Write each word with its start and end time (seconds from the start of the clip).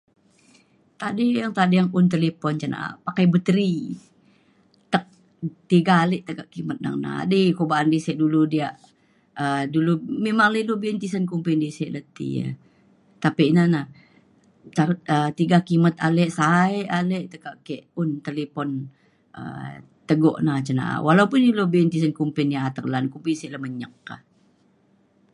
tading 0.99 1.31
tading 1.57 1.87
un 1.97 2.05
talipon 2.13 2.53
cen 2.61 2.71
na’a 2.73 2.87
pakai 3.05 3.25
bateri 3.33 3.73
tek 4.91 5.05
tiga 5.71 5.93
ale 6.03 6.17
tekak 6.27 6.47
kimet 6.53 6.79
na 6.83 6.89
adi 7.23 7.41
ku 7.57 7.63
ba’an 7.71 7.87
di 7.93 7.99
sek 8.05 8.17
dulu 8.21 8.41
diak 8.53 8.73
um 9.43 9.61
dulu 9.73 9.91
memang 10.25 10.49
la 10.53 10.59
dulu 10.63 10.81
be’un 10.81 11.01
tisen 11.01 11.23
kumbi 11.29 11.51
di 11.61 11.69
sek 11.77 11.89
le 11.95 12.01
ti 12.17 12.27
ya. 12.39 12.47
tapek 13.23 13.47
ina 13.51 13.63
na 13.73 13.81
ca- 14.75 15.03
um 15.15 15.27
tiga 15.39 15.57
kimet 15.67 15.95
ale 16.07 16.25
sa’e 16.37 16.79
ale 16.99 17.17
tekak 17.33 17.55
ke 17.65 17.75
un 18.01 18.09
talipon 18.25 18.69
um 19.39 19.73
tegok 20.09 20.37
na 20.45 20.53
cin 20.65 20.77
na’a. 20.79 20.95
walaupun 21.07 21.41
ilu 21.49 21.63
be’un 21.73 21.91
tisen 21.93 22.13
kumbin 22.19 22.53
ya 22.55 22.59
atek 22.69 22.85
lan 22.93 23.05
kumbin 23.13 23.37
sek 23.41 23.53
menyek 23.63 23.93
ka 24.07 24.15